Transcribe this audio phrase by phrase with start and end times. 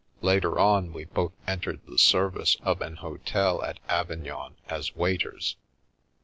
[0.21, 5.57] Later on we both entered the service of an hotel at Avignon as waiters.